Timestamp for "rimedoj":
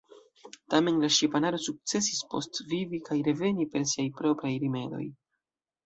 4.67-5.09